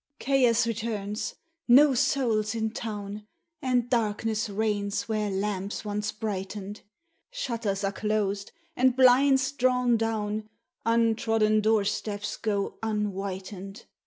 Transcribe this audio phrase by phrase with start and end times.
[0.17, 1.35] Chaos returns!
[1.67, 3.27] no soul's in town!
[3.61, 6.81] And darkness reigns where lamps once brightened;
[7.29, 10.49] Shutters are closed, and blinds drawn down
[10.87, 13.85] Untrodden door steps go unwhitened!